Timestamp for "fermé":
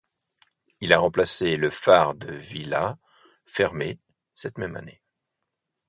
3.45-3.99